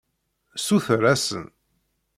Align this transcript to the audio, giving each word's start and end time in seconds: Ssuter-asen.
Ssuter-asen. 0.59 1.45